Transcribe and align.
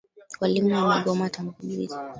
Walimu 0.41 0.75
wamegoma 0.87 1.29
tangu 1.29 1.53
juzi. 1.63 1.95